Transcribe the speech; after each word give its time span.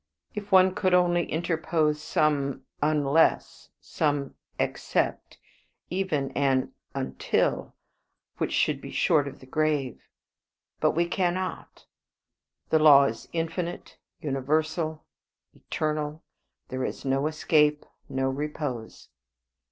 If 0.33 0.51
one 0.51 0.73
could 0.73 0.95
only 0.95 1.31
interpose 1.31 2.01
some 2.01 2.63
'unless,' 2.81 3.69
some 3.79 4.33
'except,' 4.57 5.37
even 5.91 6.31
an 6.31 6.73
'until,' 6.95 7.75
which 8.39 8.51
should 8.51 8.81
be 8.81 8.89
short 8.89 9.27
of 9.27 9.41
the 9.41 9.45
grave. 9.45 10.01
But 10.79 10.93
we 10.95 11.05
cannot. 11.07 11.85
The 12.71 12.79
law 12.79 13.03
is 13.03 13.29
infinite, 13.31 13.97
universal, 14.19 15.05
eternal; 15.53 16.23
there 16.69 16.83
is 16.83 17.05
no 17.05 17.27
escape, 17.27 17.85
no 18.09 18.27
repose. 18.27 19.09